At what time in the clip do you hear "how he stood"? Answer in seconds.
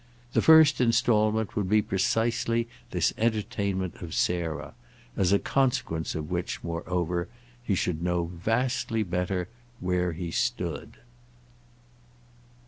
9.79-10.97